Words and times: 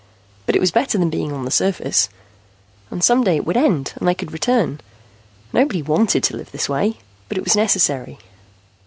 But 0.47 0.55
it 0.55 0.59
was 0.59 0.71
better 0.71 0.97
than 0.97 1.11
being 1.11 1.31
on 1.31 1.47
surface. 1.51 2.09
And 2.89 3.03
some 3.03 3.23
day 3.23 3.35
it 3.35 3.45
would 3.45 3.55
end 3.55 3.93
and 3.97 4.07
they 4.07 4.15
could 4.15 4.31
return. 4.33 4.81
Nobody 5.53 5.83
wanted 5.83 6.23
to 6.23 6.37
live 6.37 6.51
this 6.51 6.67
way, 6.67 6.97
but 7.29 7.37
it 7.37 7.43
was 7.43 7.55
necessary. 7.55 8.17